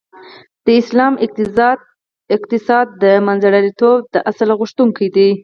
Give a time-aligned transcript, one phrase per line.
[0.65, 1.13] د اسلام
[2.35, 5.29] اقتصاد د منځلاریتوب د اصل غوښتونکی دی.